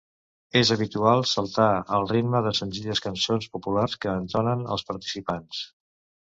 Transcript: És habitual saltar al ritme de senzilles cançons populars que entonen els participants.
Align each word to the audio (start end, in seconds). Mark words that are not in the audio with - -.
És 0.59 0.69
habitual 0.75 1.19
saltar 1.31 1.67
al 1.97 2.07
ritme 2.11 2.41
de 2.47 2.53
senzilles 2.61 3.03
cançons 3.09 3.47
populars 3.59 3.95
que 4.07 4.17
entonen 4.23 4.65
els 4.79 4.87
participants. 4.91 5.63